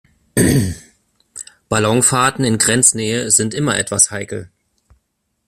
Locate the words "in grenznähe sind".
2.43-3.53